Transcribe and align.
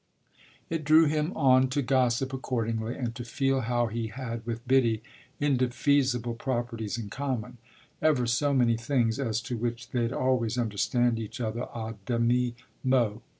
It 0.67 0.83
drew 0.83 1.05
him 1.05 1.31
on 1.35 1.67
to 1.69 1.83
gossip 1.83 2.33
accordingly 2.33 2.95
and 2.95 3.13
to 3.13 3.23
feel 3.23 3.61
how 3.61 3.85
he 3.85 4.07
had 4.07 4.43
with 4.47 4.67
Biddy 4.67 5.03
indefeasible 5.39 6.33
properties 6.33 6.97
in 6.97 7.09
common 7.11 7.59
ever 8.01 8.25
so 8.25 8.51
many 8.51 8.77
things 8.77 9.19
as 9.19 9.41
to 9.41 9.57
which 9.57 9.91
they'd 9.91 10.11
always 10.11 10.57
understand 10.57 11.19
each 11.19 11.39
other 11.39 11.67
à 11.75 11.97
demi 12.07 12.55
mot. 12.83 13.21